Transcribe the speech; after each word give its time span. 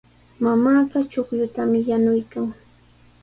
Mamaaqa 0.43 0.99
chuqllutami 1.11 1.79
yanuykan. 1.89 2.47